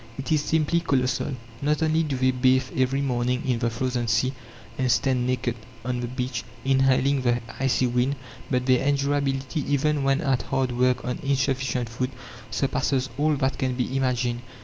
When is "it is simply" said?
0.17-0.79